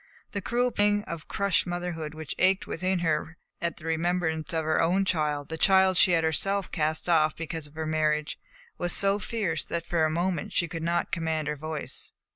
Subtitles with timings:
[0.31, 4.81] The cruel pang of crushed motherhood which ached within her at the remembrance of her
[4.81, 8.39] own child, the child she had herself cast off because of her marriage,
[8.79, 12.11] was so fierce that for a moment she could not command her voice.